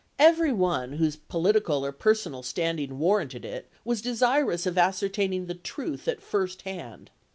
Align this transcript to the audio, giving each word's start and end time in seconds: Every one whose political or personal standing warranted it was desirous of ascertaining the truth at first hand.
Every 0.17 0.51
one 0.51 0.93
whose 0.93 1.15
political 1.17 1.85
or 1.85 1.91
personal 1.91 2.41
standing 2.41 2.97
warranted 2.97 3.45
it 3.45 3.69
was 3.85 4.01
desirous 4.01 4.65
of 4.65 4.75
ascertaining 4.75 5.45
the 5.45 5.53
truth 5.53 6.07
at 6.07 6.23
first 6.23 6.63
hand. 6.63 7.11